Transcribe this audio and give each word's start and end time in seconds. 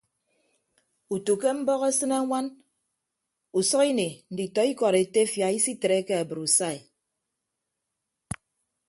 Utu 1.15 1.33
ke 1.41 1.49
mbọk 1.59 1.81
esịne 1.89 2.15
añwan 2.21 2.45
usʌk 3.59 3.81
ini 3.91 4.07
nditọ 4.33 4.61
ikọd 4.71 4.95
etefia 5.03 5.47
isitreke 5.57 6.13
abrusai. 6.21 6.77